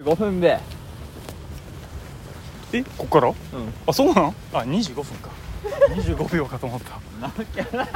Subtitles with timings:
[0.00, 0.58] 5分で。
[2.72, 3.28] えこっから？
[3.28, 3.34] うん。
[3.86, 4.34] あそうなの？
[4.54, 5.28] あ25分か。
[5.90, 6.98] 25秒かと思った。
[7.20, 7.92] なきゃなた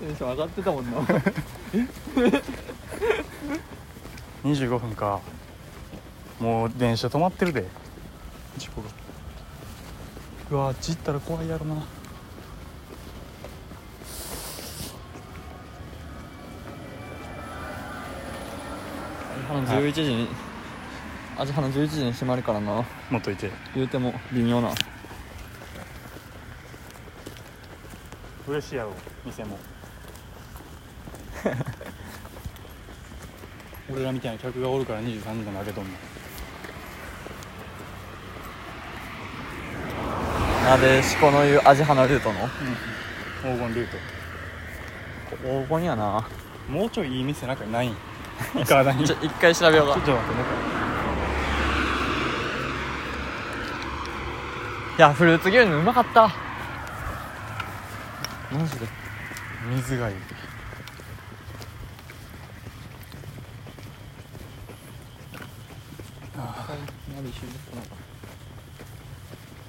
[0.00, 1.00] テンション上がってたもんな。
[4.44, 5.20] 25分か。
[6.38, 7.64] もう電車止まってるで。
[8.58, 8.88] 事故が。
[10.50, 11.82] うわあっち行ったら怖いやろな
[19.48, 20.28] 花11時に
[21.38, 22.84] 味花11時に閉まるからな。
[23.10, 23.50] 持っといて。
[23.74, 24.74] 言うても微妙な。
[28.46, 28.92] 嬉しいやろ
[29.24, 29.58] 店も。
[33.90, 35.90] 俺らみたいな客がおるから23時でも開けとんの
[40.68, 42.40] なでしこの言う味花ルートの？
[43.42, 43.90] 黄金ルー
[45.64, 46.28] 黄金やな。
[46.66, 47.96] トもうちょいいい店なんかないん？
[48.60, 49.94] いかだにちょ一回調べようか。
[49.94, 50.44] ちょっと待ってね。
[54.98, 56.30] いやフルーツ牛乳うまかった。
[58.52, 58.86] マジで？
[59.76, 60.14] 水がいい。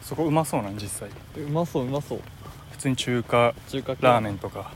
[0.02, 0.74] そこうまそうなん？
[0.76, 1.10] 実際。
[1.38, 2.22] うまそううまそう。
[2.72, 4.02] 普通に中華中華系。
[4.02, 4.72] ラーメンとか。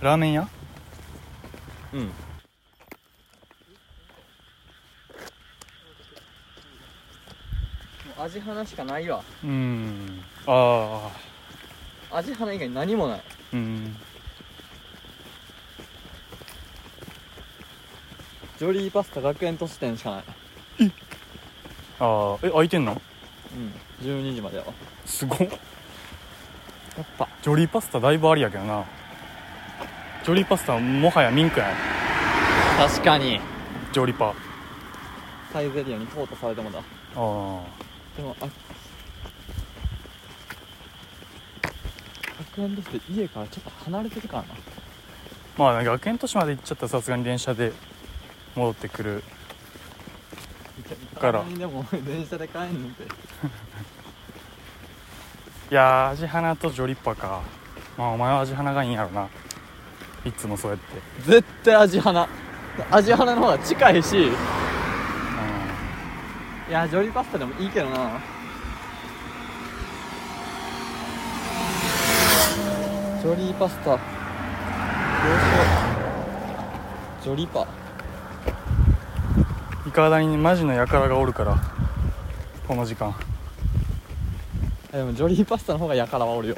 [0.00, 0.48] ラーメン屋？
[1.92, 2.10] うんもう
[8.22, 9.22] 味花しかないわ。
[9.42, 10.22] うん。
[10.46, 11.10] あ
[12.10, 13.22] あ味花以外何もない。
[13.54, 13.96] うん。
[18.58, 20.24] ジョリーパスタ学園都市店しかない。
[21.98, 23.00] ああえ開いてんの？
[24.02, 24.06] うん。
[24.06, 24.72] 12時までやわ
[25.06, 25.38] すごっ。
[25.40, 25.50] やっ
[27.18, 27.28] ぱ。
[27.42, 28.84] ジョリーパスタだいぶありやけどな。
[30.24, 31.68] ジョリーパスタはもはやミンクやん。
[32.78, 33.40] 確かに。
[33.92, 34.34] ジョリパ。
[35.52, 36.80] サイゼリアに淘汰されてもだ。
[37.16, 37.62] あ
[38.20, 38.48] でもあ
[42.54, 44.48] 学園都市って家からちょっと離れてるからな。
[44.52, 44.56] あ
[45.56, 47.72] まあ学園都市まで行っちゃったらさすがに電車で
[48.54, 49.24] 戻ってくる。
[51.18, 51.42] から。
[51.44, 53.04] でも電車で帰んのって。
[55.70, 57.40] いやー味花とジョリッパか。
[57.96, 59.28] まあお前は味花がいいんやろな。
[60.26, 61.00] いつもそうやって。
[61.22, 62.28] 絶対味花
[62.90, 64.30] 味花の方が近いし
[66.70, 68.20] いやジョリーパスタでもいいけどな。
[73.20, 73.90] ジョリーパスタ。
[73.90, 74.06] どうしよ
[77.18, 77.66] うジョリパ。
[79.84, 81.60] いかだにマジの輩がおるから。
[82.68, 83.16] この時間。
[84.92, 86.54] えでもジョリーパスタの方がやからはおるよ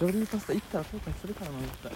[0.00, 1.92] ジョリーパスタ行ったら後悔するからな絶対。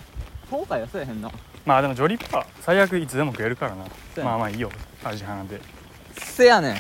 [0.50, 1.31] 後悔はせえへんな。
[1.65, 3.87] まあでもジョリッパ最悪いつでも食えるからな。
[4.22, 4.70] まあまあいいよ
[5.03, 5.59] 味花で
[6.19, 6.76] せやねん。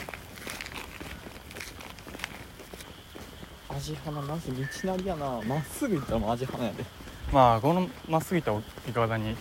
[3.74, 5.40] 味花マジ道なりやな。
[5.40, 6.84] まっすぐ行ったらもう味花やで。
[7.32, 9.34] まあこのまっすぐ行ったいかだに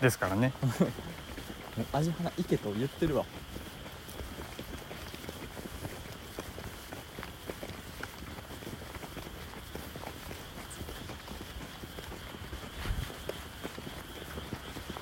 [0.00, 0.52] ですからね。
[1.76, 3.24] もう味花行けと言ってるわ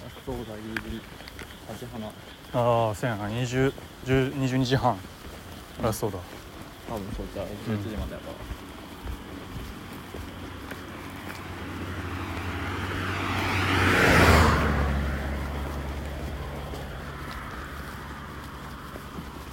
[0.07, 1.01] あそうだギリギリ
[1.71, 2.07] 味花
[2.61, 3.73] ああそうやな20
[4.07, 4.97] 10 22時半。
[5.83, 6.19] ラストだ。
[6.89, 8.35] 多分そうじゃあ11時までやから、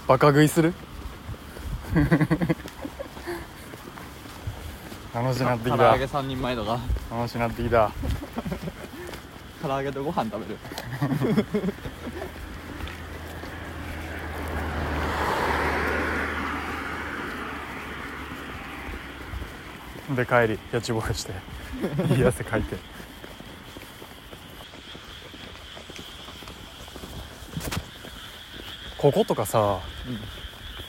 [0.07, 0.73] バカ食いする？
[5.13, 5.77] 楽しなってきた。
[5.77, 6.79] 唐揚げ3人前とか。
[7.11, 7.91] 楽しなってきた。
[9.63, 10.57] 唐揚げとご飯食べる
[20.11, 21.33] で帰りキャッチボールして
[22.13, 22.77] いい汗かいて。
[28.97, 29.81] こことかさ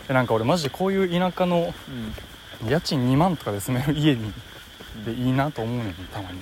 [0.09, 1.75] えなんか俺マジでこういう田舎の
[2.63, 4.33] うん、家賃2万とかで住める家に
[5.05, 6.41] でいいなと思うねんたまに。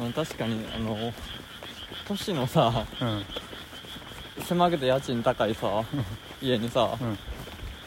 [0.00, 1.12] うん、確かにあの
[2.06, 3.24] 都市のさうん。
[4.44, 5.82] 狭くて家賃高いさ
[6.42, 7.18] 家にさ、うん。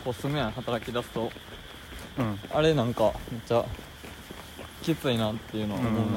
[0.03, 1.31] こう住むやん働き出すと
[2.21, 2.39] うん。
[2.53, 3.65] あれなんかめっちゃ
[4.81, 6.07] きついなっていうのは思うな、うん。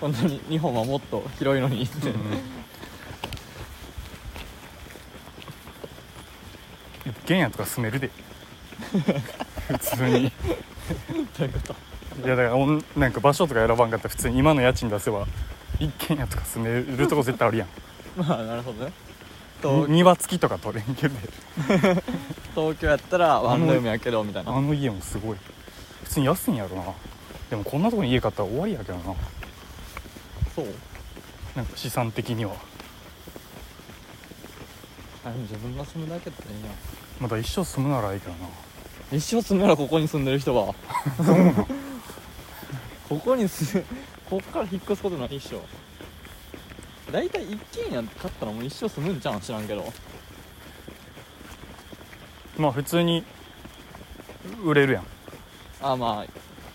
[0.00, 2.12] 本当に日本はもっと広いのにって、
[7.26, 8.10] 軒家とか住めるで。
[9.68, 10.32] 普通に。
[11.38, 11.74] どういうこと？
[12.26, 15.26] いやだからおんなんか場所とか選ばんかったら普通に今の家賃出せば
[15.80, 17.68] 一軒家とか住めるとこ絶対あるやん。
[18.16, 18.92] まあなるほどね。
[19.03, 19.03] に
[19.64, 21.14] 東庭付きとか取れんけど。
[22.54, 24.54] 東京やったらワンルームやけどみたいな。
[24.54, 25.38] あの家もすごい。
[26.04, 26.82] 普通に安いんやろな。
[27.48, 29.04] でもこんなとこに家買ったら終わりやけどな。
[30.54, 30.66] そう。
[31.56, 32.52] なんか資産的には。
[35.24, 36.66] あでも自分が住むだけっていいや
[37.18, 38.38] まだ一生住むならいいけどな。
[39.12, 40.74] 一生住むならここに住んでる人は
[43.08, 43.84] ここに住む
[44.28, 45.62] こっから引っ越すことないっしょ
[47.14, 49.40] 大体一軒家買ったらもう一生住むんちゃうん？
[49.40, 49.84] 知らんけど。
[52.58, 53.22] まあ普通に
[54.64, 55.04] 売れるやん。
[55.80, 56.32] あまあ。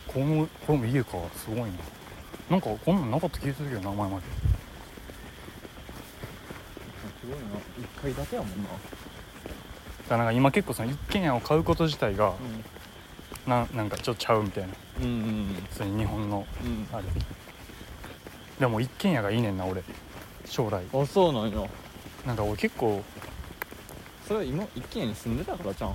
[0.07, 1.17] このこれも家か。
[1.35, 1.67] すごいな。
[2.49, 4.23] なんかこんなんなかった気がするけどな前まで。
[7.19, 7.45] すごいな。
[7.77, 8.63] 一階建てやもんな。
[8.63, 8.79] だか
[10.11, 12.33] らなんか今結構その一軒家を買うこと自体が
[13.45, 14.69] ななんかちょっとちゃうみたいな。
[15.01, 15.67] うんうんうん。
[15.69, 16.87] それ日本のうん。
[16.95, 17.03] あれ。
[18.57, 19.83] でも一軒家がいいねんな俺
[20.49, 20.83] 将来。
[20.93, 21.69] あそうなんよ
[22.25, 23.01] なんか俺結構。
[24.27, 25.93] それは今一軒家に住んでたからじゃんあ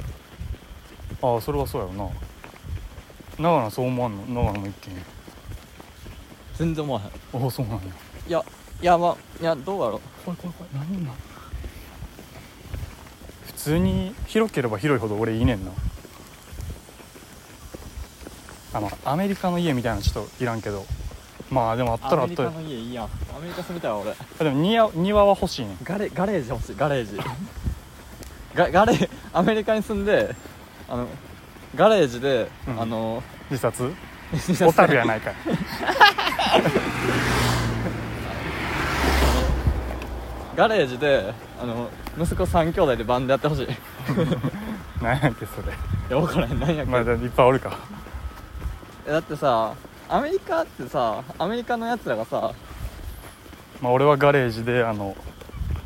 [1.37, 2.09] あそれはそうやろな。
[3.39, 4.43] 長野そう思わんの？
[4.43, 5.03] 長野も一軒家。
[6.57, 7.07] 全然思わへん。
[7.43, 7.83] ああそうなんや。
[8.27, 8.45] いや
[8.83, 10.01] いやまあいやどうだろ？
[10.25, 10.89] 怖い怖い怖い。
[10.89, 11.15] 何なん？
[13.47, 15.71] 普通に広ければ広いほど俺いいねんな。
[18.73, 20.85] あのアメリカの家みたいなのちょっといらんけど。
[21.51, 23.05] まあでもあったらあったらアメリカの家いいやん。
[23.05, 23.09] ア
[23.45, 24.11] メリカ住みたいわ俺。
[24.11, 24.15] あ
[24.45, 25.75] でも庭庭は欲しいね。
[25.75, 26.77] んガレガレージ欲しい。
[26.77, 27.19] ガレージ。
[28.55, 30.35] ガガレアメリカに住んで
[30.89, 31.07] あの
[31.75, 32.81] ガレージで、うん。
[32.81, 33.93] あの自殺？
[34.33, 35.35] 小樽やないかい。
[40.57, 43.65] ガレージであの息子3兄弟でバンドやってほしい。
[43.69, 43.69] い
[45.03, 45.73] 何やっけそれ。
[46.09, 46.61] や分からへん。
[46.61, 47.77] 何やっけ、まあだいっぱいおるか。
[49.07, 49.75] えだってさ
[50.09, 52.53] アメリカってさアメリカのやつらがさ
[53.85, 55.15] まあ俺はガレージであの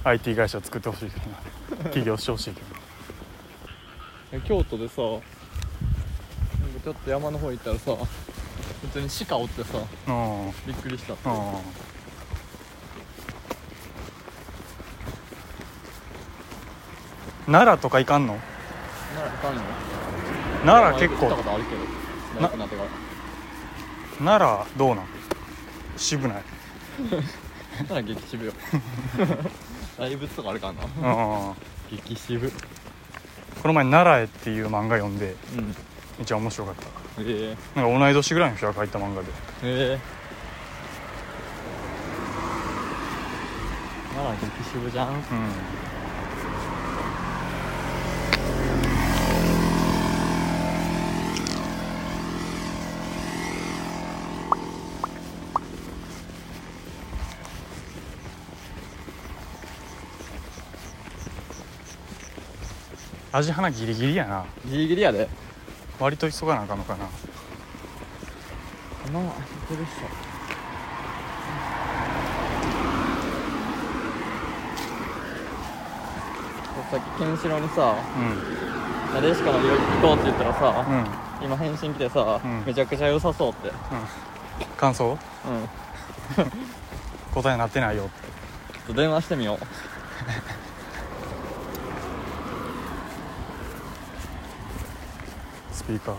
[0.04, 4.40] IT 会社作ってほしいけどな起業してほしいけど。
[4.46, 5.24] 京都でさなんか
[6.84, 7.96] ちょっと山の方行ったらさ
[8.82, 10.52] 普通に鹿おってさうん。
[10.64, 11.18] びっくりしたうん。
[17.46, 18.34] 奈良とか行かんの？
[18.34, 18.40] な
[19.22, 19.62] らあかんの
[20.64, 21.30] 奈良結構。
[24.20, 25.06] 奈良どうなん？
[25.96, 26.42] 渋ない？
[27.88, 28.52] なら激渋よ。
[29.98, 30.84] 大仏とかあるかな。
[31.08, 31.54] うん
[31.90, 32.52] 激渋。
[33.62, 35.66] この前奈良へっていう漫画読んでうん。
[36.18, 36.82] めっちゃ面白かった。
[37.20, 37.78] ええ。
[37.80, 39.28] なんか同い年ぐらいの人が書いた漫画で。
[39.62, 40.18] ええ。
[44.16, 45.08] なら激渋じゃん。
[45.08, 45.87] うん
[63.38, 64.44] 味花ギリギリやな。
[64.66, 65.28] ギリギリやで。
[66.00, 67.04] 割と急がなあかんのかな。
[69.12, 69.26] まあい
[69.68, 70.28] けるっしょ
[76.90, 79.14] さっきケンシロウにさうん。
[79.14, 80.86] なでしこの家行こうって言ったらさ、
[81.40, 81.44] うん。
[81.46, 82.64] 今返信来てさ、うん。
[82.66, 83.70] めちゃくちゃ良さそうって。
[84.76, 85.12] 感想？
[85.12, 85.18] うん。
[87.34, 88.08] 答えなってないよっ
[88.86, 88.92] て。
[88.94, 89.58] 電話してみよう
[95.88, 96.16] ピーカー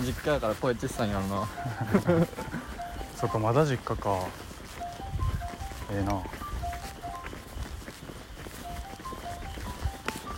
[0.00, 1.48] 実家やから声小さいんやろな。
[3.16, 4.18] そっかまだ実家か。
[5.92, 6.20] ええな。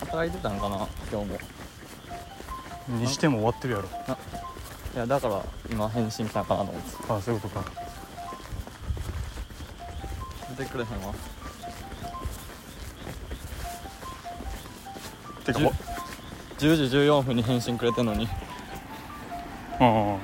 [0.01, 0.77] 働いてたのかな
[1.11, 1.39] 今日も。
[2.99, 3.89] にしても終わってるやろ。
[4.95, 7.13] いやだから今返信来たのかなと思って。
[7.15, 7.71] あそういうことか。
[10.51, 11.15] 出てくれへんわ
[15.47, 15.61] てか
[16.59, 18.29] じゅ10時14分に返信くれてんのに。
[19.81, 20.19] うんうん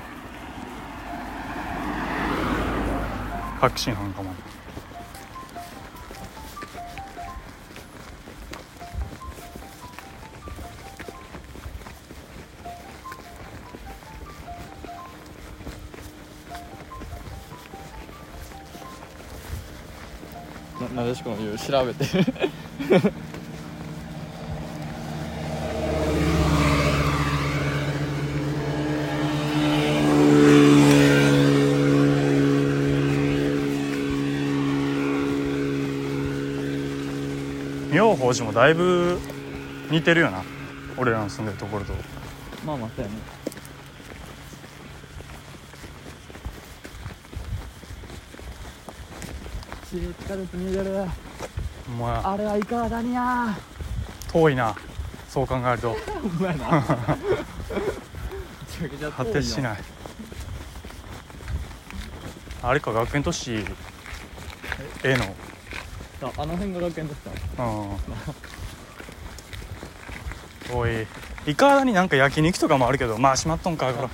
[3.63, 4.35] 確信犯かも
[20.81, 22.05] ななでしこの言う調べて
[37.93, 39.19] 妙法寺もだいぶ
[39.91, 40.43] 似てるよな。
[40.97, 41.93] 俺らの住んでるところと。
[42.65, 43.19] まあまあそうやね。
[49.91, 51.05] しっかりと見える。
[51.87, 52.17] お前。
[52.17, 53.55] あれはいかがだにゃ
[54.33, 54.75] 遠いな。
[55.29, 55.93] そう考えると。
[55.93, 56.83] ほんまやな。
[59.17, 59.77] 果てしない。
[62.63, 63.67] あれか学園都市
[65.05, 65.37] ええの
[66.29, 67.21] ああの辺が学園とし
[67.57, 67.97] たうん
[70.79, 71.07] おい。
[71.45, 73.93] イカダになんか焼肉とかもあるけどまあ閉まっとんか。
[73.93, 74.09] ほら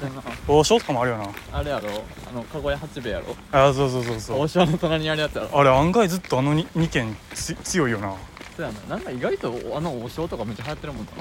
[0.49, 1.29] 王将とかもあるよな。
[1.53, 1.91] あれやろ？
[2.27, 3.37] あのかごや八兵衛やろ？
[3.53, 4.41] あそうそうそうそう。
[4.41, 5.61] 王将の隣にあるやつやろ？
[5.61, 8.15] あれ案外ずっとあの 2, 軒つ強いよな。
[8.57, 8.81] そうやな。
[8.97, 11.13] なんか意外とあの王将とかめっちゃ流行ってるもんな。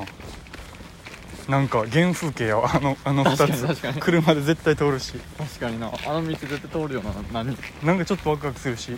[0.00, 0.06] うん
[1.50, 4.00] なんか原風景やわあのあの確かに2つ確かに。
[4.00, 5.14] 車で絶対通るし。
[5.38, 5.86] 確かにな。
[5.86, 5.90] あ
[6.20, 8.92] の道絶対通るよな何なんかちょっとワクワクするし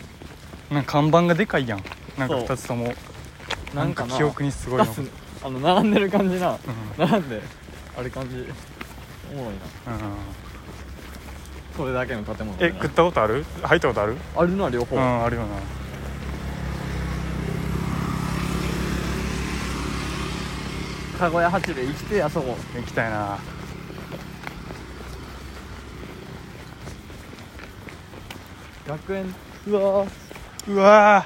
[0.70, 1.84] なんか看板がでかいやん。
[2.18, 2.44] なんかそう。
[2.46, 2.94] 2つとも。
[3.74, 4.86] なんんか記憶にすごいの。
[5.44, 6.52] あの並んでる感じな。
[6.52, 6.58] うん。
[6.98, 7.40] 並んで。
[7.96, 8.46] あれ感じ。
[9.32, 9.54] おもろい
[9.86, 9.94] な。
[9.94, 10.00] うん。
[11.76, 13.44] それだけの建物え食ったことある？
[13.62, 14.16] 入ったことある？
[14.36, 15.48] あるな両方、うんあるよな。
[21.18, 23.38] かごや八兵衛生きてやそこ行きたいな。
[28.86, 29.34] 学園。
[29.66, 30.27] うわー
[30.68, 31.24] うわ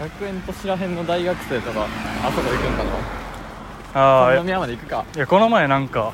[0.00, 1.86] 学園と知らへんの大学生とか
[2.24, 2.90] あそこ行くんかな？
[2.90, 2.94] ー
[3.94, 5.04] あー三宮まで行くか。
[5.14, 6.12] いやこの前なんか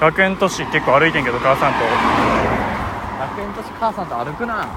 [0.00, 1.80] 学園都市結構歩いてんけど母さんと。
[3.20, 4.68] 学園とし母さんと歩くな。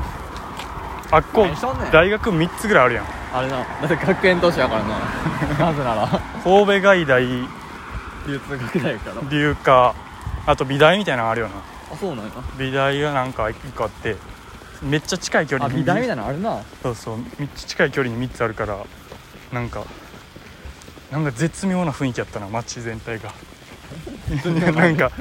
[1.12, 1.48] あっこ
[1.92, 3.06] 大学3つぐらいあるやん。
[3.34, 3.58] あれな。
[3.58, 5.00] だって学園都市やからな。
[5.72, 6.08] なぜなら。
[6.44, 7.48] 神戸外大流
[8.48, 9.16] 通学大やから。
[9.30, 9.96] 理科
[10.46, 11.54] あと美大みたいなのあるよな。
[11.94, 12.32] あそうなんや。
[12.58, 14.16] 美大がなんか1個あって
[14.84, 16.64] めっちゃ近い距離にあ美大みたいなのあるな。
[16.82, 18.86] そうそうめっちゃ近い距離に3つあるから
[19.52, 19.84] なんか
[21.12, 23.34] なんか絶妙な雰囲気やったな街全体が。
[24.74, 25.12] なんか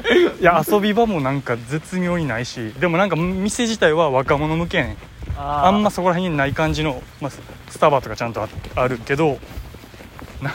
[0.40, 4.96] いや遊び場もなんか絶妙にないしでもなんか店自体は若者向けやねん。
[5.36, 7.40] ああんまそこら辺にない感じの、まあ、ス
[7.70, 9.38] スタバとかちゃんとああるけど
[10.40, 10.52] なん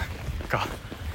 [0.49, 0.67] か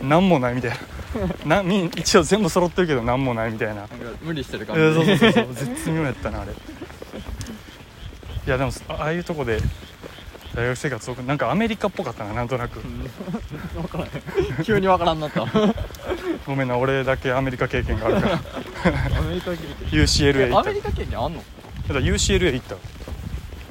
[0.03, 0.77] 何もないみたいな。
[1.45, 3.87] なみ一応全部揃ってるけど何もないみたいな。
[4.23, 6.53] 無理してるえ感じ、ーそうそうそうそう絶妙やったなあれ
[8.47, 9.59] いやでもあああいうとこで
[10.55, 12.81] 大学生活をなんかアメリカっぽかったななんとなく。
[12.81, 13.09] うん。
[13.75, 14.65] 分からへん。
[14.65, 15.45] 急に分からんなった。
[15.45, 15.47] ア
[16.47, 19.23] ごめんな俺だけアメリカ経験があるから。
[19.23, 20.03] メリカ経験。
[20.03, 20.59] UCLA 行った。
[20.59, 21.39] アメリカ経験あんの？
[21.39, 22.77] だから UCLA 行った。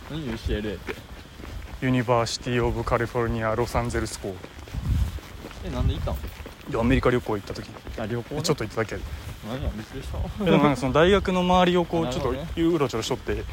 [0.09, 0.95] 何 UCLA って
[1.81, 4.35] ユニバーシティ・オブ・カリフォルニア・ロサンゼルス校
[5.65, 6.17] えなんで行ったの
[6.69, 7.69] でアメリカ旅行行った時。
[7.99, 8.41] あ旅行ね。
[8.41, 8.95] ちょっと行っただけ。
[8.95, 9.01] で
[9.47, 10.07] 何やびっくりし
[10.39, 10.45] た？
[10.45, 12.67] でもなんかその大学の周りをこうちょっとなるほどね。
[12.75, 13.43] うろちょろしとって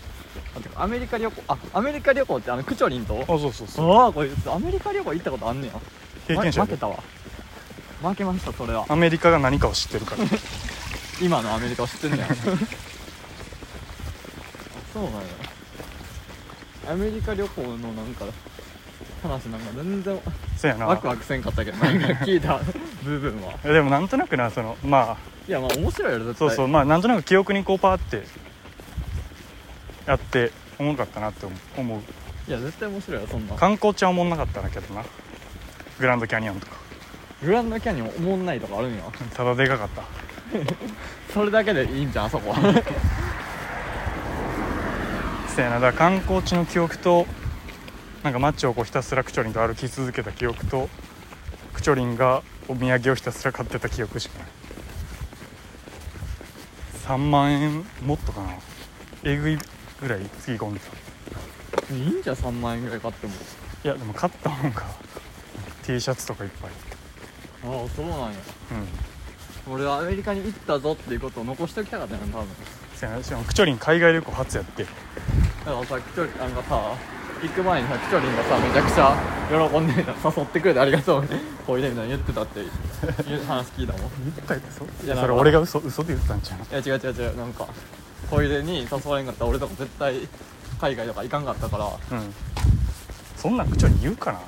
[0.77, 3.21] アメリカ旅行あアメリカ旅行ってあのクチョリンと？
[3.23, 3.93] あそうそうそう。
[3.97, 5.75] ああこいつアメリカ旅行行ったことあんねや。
[6.27, 7.03] 経験者負けたわ。
[8.03, 8.87] 負けましたそれは。
[8.89, 10.25] アメリカが何かを知ってるから。
[11.21, 12.35] 今のアメリカを知ってんねやあ
[14.95, 15.19] そうなんや。
[16.91, 18.25] アメリカ旅行のなんか
[19.23, 20.21] 話なんか全然
[20.57, 20.87] そうやな。
[20.87, 21.93] ワクワクせんかったけどな。
[21.93, 22.61] んか聞いた。
[23.05, 23.53] 部分は。
[23.65, 25.17] えでもなんとなくなそのまあ。
[25.49, 26.49] いやまあ面白いよ絶対。
[26.49, 26.69] そうそう。
[26.69, 28.25] まあなんとなく記憶にこうパーって
[30.09, 31.45] やっておもろかったなって
[31.77, 32.01] 思う。
[32.49, 33.55] いや絶対面白いよそんな。
[33.57, 35.05] 観光地はおもんなかったんだけどな。
[36.01, 36.79] グランドキャニオンとか。
[37.45, 39.03] グランドキャニオンおもんないとかあるんや。
[39.35, 40.03] ただでかかった。
[41.33, 42.65] それだけでいいんじゃんあそこそう
[45.63, 45.79] やな。
[45.79, 47.27] だから観光地の記憶と
[48.23, 50.89] なんか街をこうひたすらクチョリンと歩き続けた記憶と
[51.75, 54.49] クチョリンがお土産をひたすら買ってた記憶しかない。
[57.07, 58.55] 3万円もっとかな。
[59.25, 59.59] えぐい
[60.01, 61.95] ぐらいつぎ込んでた。
[61.95, 63.33] いいんじゃん3万円ぐらい買っても。
[63.85, 64.83] いやでも買ったもんが
[65.85, 66.71] T シャツとかいっぱい。
[67.65, 68.27] ああそうなんや。
[69.67, 69.73] うん。
[69.75, 72.47] 俺はアメリカに行ったぞっていうことを残しておきたかったよ多分。
[72.97, 74.85] そうやなしかもクチョリン海外旅行初やって。
[74.85, 76.95] だからさキチョリンなんかさ
[77.43, 81.29] 行く前にさキチョリンがさめちゃくちゃ喜んでた誘ってくれてありがとう
[81.69, 82.71] おいでみたいな言ってたっていう
[83.47, 84.03] 話聞いたもん。
[84.03, 84.05] い
[84.37, 87.37] 言ったやついやなんかそれ俺が嘘嘘で言ったんちゃうや違う違う違う。
[87.37, 87.67] なんか
[88.31, 90.29] 小出に誘われんかったら俺とか絶対
[90.81, 91.87] 海外とか行かんかったから。
[92.19, 92.35] いうん。
[93.37, 94.41] そんなんクチョリン言うかな。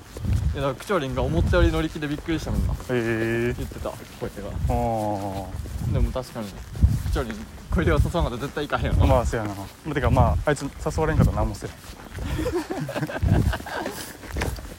[0.54, 2.72] やだからクチョリンが思ったより乗り気でびっくりしたもんな。
[2.72, 3.54] へえ。
[3.56, 7.34] 言ってた小出がああでも確かにクチョリン
[7.70, 9.06] 小出が誘わんかったら絶対行かへんよな。
[9.06, 9.54] まあそうやな。
[9.54, 11.70] まあてかまああいつ誘われんかったら何もせん。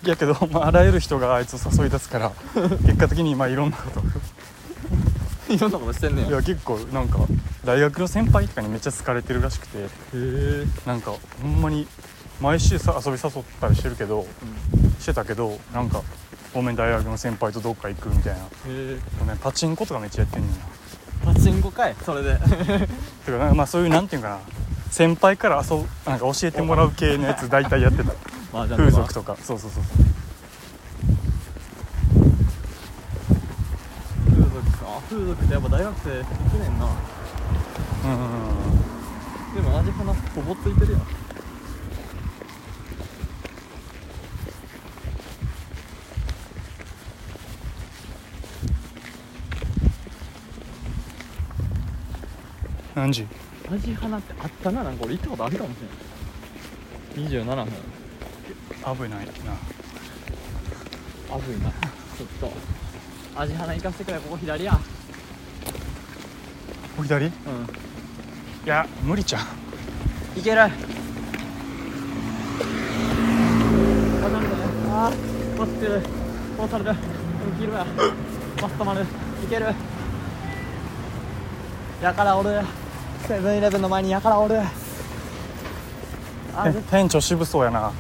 [0.04, 2.32] やけど、まあ、あらゆる人があいつを誘い出すから
[2.86, 4.02] 結果的にまあいろんなこと
[5.56, 6.28] いろんなことしてんねや。
[6.30, 7.20] いや結構なんか
[7.66, 9.80] 大学の先輩とかにめっちゃ好かれてるらしくて。
[9.80, 10.66] へえ。
[10.86, 11.88] なんかほんまに
[12.40, 14.26] 毎週さ遊び誘ったりしてるけど
[15.00, 16.02] してたけどなんか
[16.54, 18.40] ごめん大学の先輩とどっか行くみたいな。
[18.40, 18.98] へえ。
[19.20, 21.34] ごめんパチンコとかめっちゃやってんねんな。
[21.34, 22.38] パチンコかいそれで。
[23.26, 24.40] てかなんかまあそういうなんていうんかな。
[24.90, 28.14] 先輩から遊ぶなんか教えてもらう系のやつ大体やってた。
[28.52, 29.38] まあじゃあ風俗とか。
[29.42, 30.06] そうそうそうそう
[34.32, 36.86] 風俗か風俗ってやっぱ大学生行くねんな。
[38.06, 41.02] うんでも味花ほぼついてるやん。
[52.96, 53.28] 何時？
[53.70, 54.86] 味花ってあったな。
[54.86, 55.78] なんか俺行ったことあるかもし
[57.18, 57.74] れない27分。
[58.96, 59.32] 危ないな。
[61.32, 61.60] あぶい。
[61.60, 62.54] なちょっと。
[63.36, 64.20] 味花行かせてくれ。
[64.20, 64.80] ここ左や
[67.00, 67.34] お左いうん。
[68.66, 69.40] や無理ちゃ
[70.36, 70.40] う。
[70.40, 70.62] いける。
[70.64, 76.02] あー待ってる
[76.58, 76.94] こうされる
[77.60, 77.86] 切るや
[78.62, 79.02] マス止まる。
[79.02, 79.06] い
[79.50, 79.68] ける。
[82.02, 82.62] やからおる。
[83.28, 84.60] セブンイレブンの前にやからおる。
[86.54, 87.92] あえ店長渋そうやな。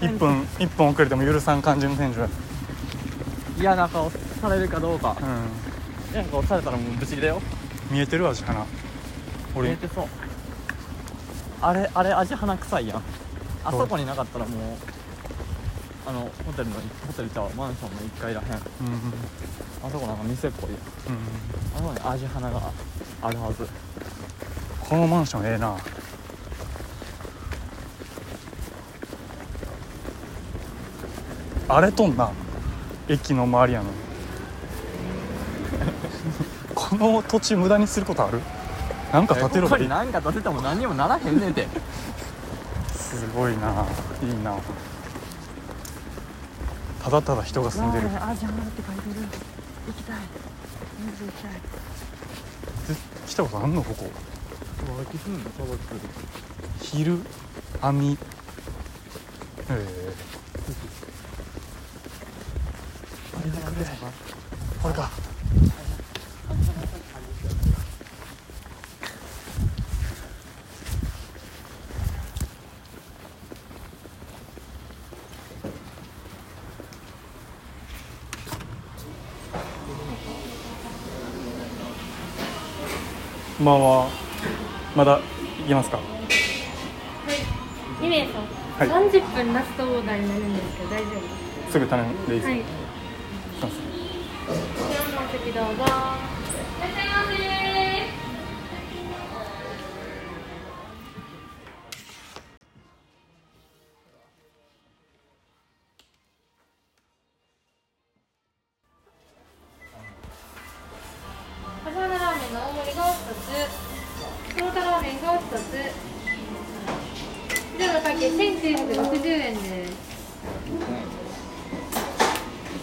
[0.00, 2.28] 1分1分遅れても許さん感じの店長や。
[3.58, 5.16] 嫌な顔されるかどうか。
[5.20, 6.12] うん。
[6.12, 7.40] 嫌な顔されたらもうブチギレよ
[7.92, 8.66] 見えてる味花見
[9.54, 9.70] 俺。
[9.72, 10.06] えてそう。
[11.60, 13.02] あれあれ味鼻臭いやん。
[13.64, 14.76] あそこになかったらもう
[16.06, 17.50] あのホテルのホテルちゃうわ。
[17.54, 18.46] マンションの1階らへん。
[18.46, 19.12] うんうん
[19.84, 20.80] あそこなんか店っぽいやん。
[20.80, 22.60] うんあそこに味花が
[23.20, 23.68] あるはず。
[24.80, 25.76] このマンションええな。
[31.68, 32.30] 荒れとんな。
[33.08, 33.96] 駅の周りやのに
[36.92, 38.40] この土地無駄にすることある？
[39.12, 41.66] なんか建てろってここに何か建てても何にもならへんねんて。
[42.94, 43.86] すごいな。
[44.22, 44.58] いいな。
[47.02, 48.06] ただただ人が住んでる。
[48.08, 49.26] 味花って書いてる。
[49.86, 50.16] 行きたい。
[51.06, 51.52] 水行きたい。
[51.52, 51.58] で
[53.26, 53.82] 来たことあんの？
[53.82, 54.10] ここ。
[56.80, 57.18] 昼
[57.80, 58.18] 網。
[59.70, 60.14] ええ
[63.44, 63.84] 味花くれ
[83.62, 84.08] こんばんは。
[84.96, 85.20] まだ
[85.64, 86.00] いけますか
[88.00, 89.08] ？2名さん、はい。
[89.08, 91.06] 30分ラストオーダーになるんですけど大丈
[91.68, 92.66] 夫すぐ頼んでいいですか、はいす。
[93.60, 93.74] こ
[94.90, 96.31] ちらのお席どうぞ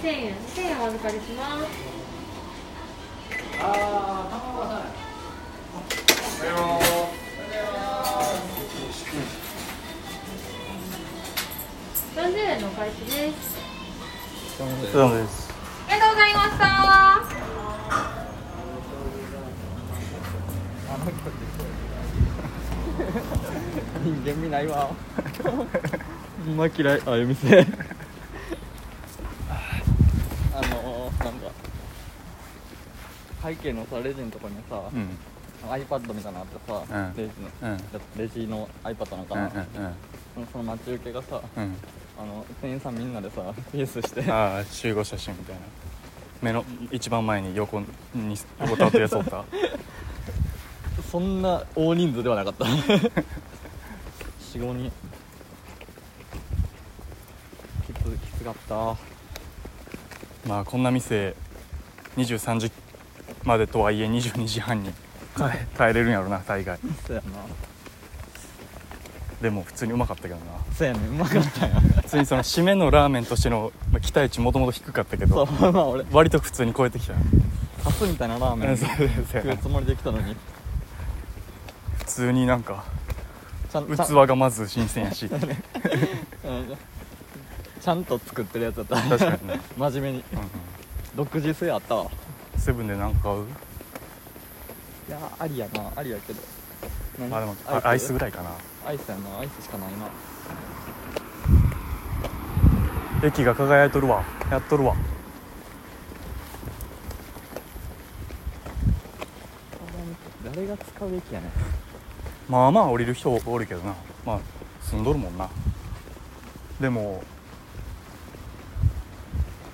[0.02, 2.00] 2000円2000円お預かりします。
[12.16, 13.58] 30円のお返しです
[14.58, 14.66] そ
[15.08, 15.50] うです
[15.90, 16.66] ありがとうございました
[20.92, 21.32] あの人
[24.04, 24.90] 人間味ないわ。
[26.46, 27.02] ほんま嫌い。
[27.06, 27.60] ああいう店
[30.54, 31.52] あのー、なんか
[33.50, 35.10] 背景のさレジのとこにさ、うん。
[35.70, 37.16] iPad みたいなのあってさ、うん。
[37.18, 37.78] レジのうん。
[38.18, 39.94] レジの iPad なのかうんな、
[40.52, 45.62] その待ち受けがさあの店員さんみんなでさピースしてああ集合写真みたいな。
[46.42, 47.86] 目の一番前に横に
[48.62, 49.44] 横たわってるやつおった？
[51.12, 52.66] そんな大人数ではなかった。
[54.54, 54.92] 45人。
[57.88, 58.76] きつきつかった。
[60.48, 61.36] まあこんな店
[62.18, 62.72] 23時
[63.50, 64.92] までとはいえ22時半に
[65.36, 66.78] 帰帰れるんやろな大概。
[67.08, 67.30] そうやな。
[69.42, 70.42] でも普通にうまかったけどな。
[70.76, 71.00] そうやね。
[71.00, 76.06] んうまかったんや普通にその締めのラーメンとしての、まあ、期待値もともと低かったけそうどまあ俺。
[76.12, 77.16] 割と普通に超えてきた
[77.84, 78.78] カスみたいなラーメン。
[78.78, 80.36] 食うつもりで来たのに。
[81.98, 82.84] 普通になんか
[83.72, 85.28] 器がまず新鮮やし。
[85.28, 85.54] 確か
[86.46, 86.78] うん。
[87.82, 89.02] ちゃんと作ってるやつだった。
[89.02, 90.18] にね、 真面目に。
[90.18, 90.24] うん
[91.16, 92.04] 独自性あったわ。
[92.04, 92.10] うん、
[92.60, 93.45] セブンで何か買う？
[95.08, 95.91] いやありやな。
[95.95, 96.41] ありやけど。
[97.19, 97.34] 何？
[97.34, 98.13] あでもあアイス？
[98.13, 98.52] ぐらいかな。
[98.86, 99.39] アイスやな。
[99.39, 100.08] アイスしかないな。
[103.28, 104.24] 駅が輝いとるわ。
[104.52, 104.95] やっとるわ。
[110.54, 111.52] 誰が使うべきやねん。
[112.50, 113.95] まあまあ降りる人おるけどな。
[114.26, 114.39] まあ
[114.82, 115.50] 住んどるもんな。
[116.80, 117.24] でも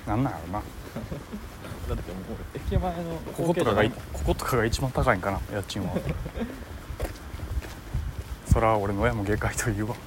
[0.07, 0.61] なんなんやろな
[1.87, 2.23] だってもう
[2.55, 2.91] 駅前の
[3.35, 3.91] こことかがこ
[4.25, 5.93] ことかが一番高いんかな家賃は。
[8.51, 9.95] そら俺の親も外科医と言うわ。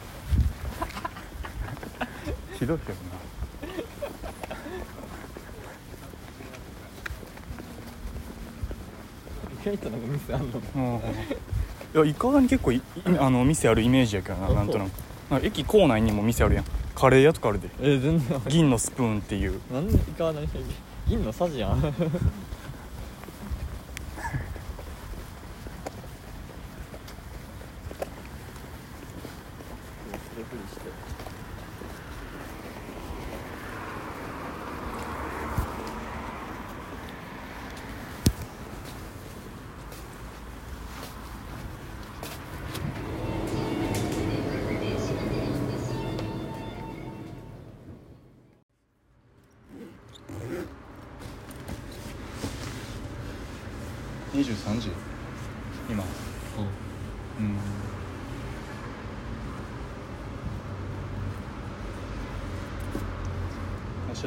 [2.59, 3.09] ひどいけどな。
[9.63, 10.61] 意外となんか店あんの？
[10.77, 12.03] うん。
[12.03, 12.83] いやいかがに結構いい
[13.19, 14.89] あの店あるイメージやけどななんとなく。
[15.31, 16.65] なんか駅構内にも店あるやん。
[16.95, 17.69] カレー屋とかあるで。
[17.81, 18.41] えー、全然。
[18.49, 19.61] 銀のスプーンっていう。
[19.73, 20.59] なんでイカは何して
[21.09, 21.95] 銀のさじやん。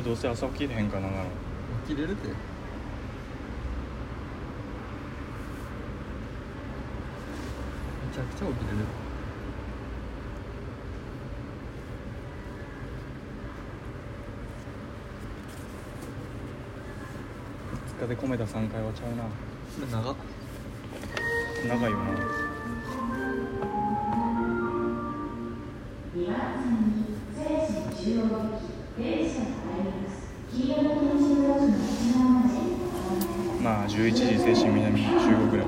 [0.01, 1.17] 明日どうせ朝起きれへんかなな。
[1.17, 1.23] ら
[1.87, 2.27] 起きれるって。
[2.27, 2.33] め
[8.13, 8.77] ちゃくちゃ起きれる。
[17.99, 19.25] 2日で米田3回はちゃうな。
[20.01, 20.15] 長っ。
[21.67, 22.03] 長いよな
[33.63, 35.67] まあ11時精神南15ぐらい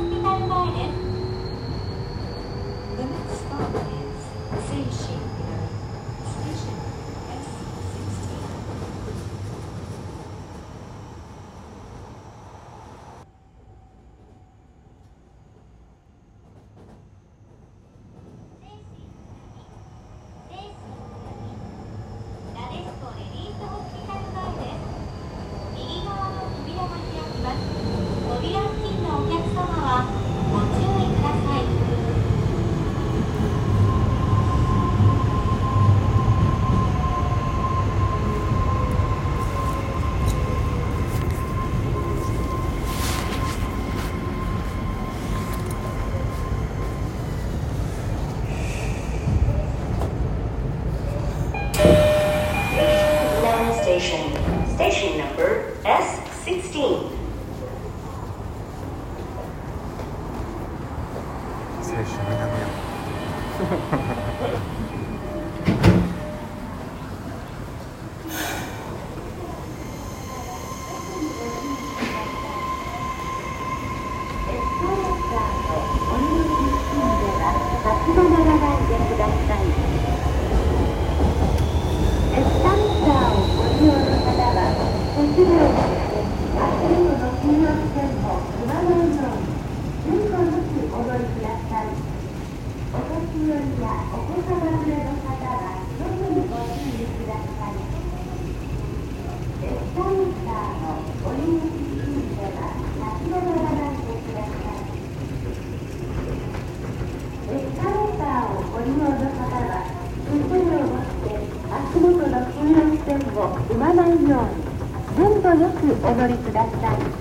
[116.03, 117.20] お乗りください。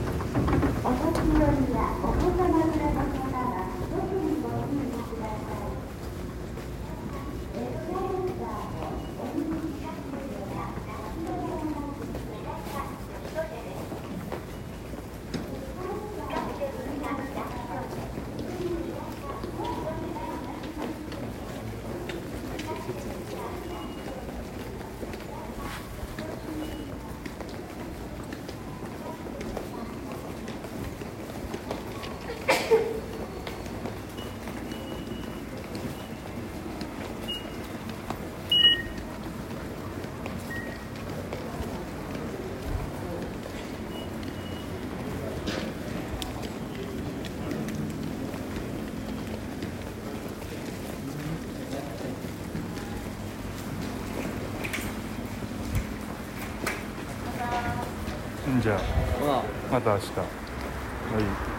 [58.60, 59.42] じゃあ
[59.72, 60.10] また明日。
[60.18, 61.49] はい。